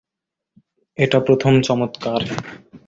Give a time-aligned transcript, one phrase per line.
[0.97, 2.21] এটা প্রথম চমৎকার।